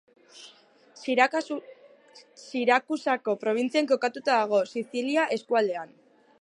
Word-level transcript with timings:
Sirakusako 2.43 3.37
probintzian 3.43 3.91
kokatuta 3.95 4.41
dago, 4.41 4.63
Sizilia 4.75 5.31
eskualdean. 5.37 5.97